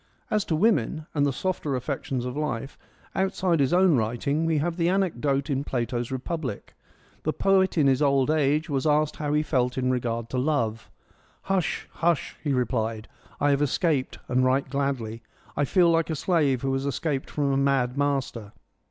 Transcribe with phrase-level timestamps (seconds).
[0.31, 2.75] As to women, and the softer affections of life,
[3.13, 6.73] outside his own writing we have the anecdote in Plato's Republic.
[7.21, 10.89] The poet in his old age was asked how he felt in regard to love:'
[11.43, 13.07] Hush, hush,' he replied;'
[13.39, 15.21] I have escaped and right gladly.
[15.55, 18.53] I feel like a slave who has escaped from a mad master.'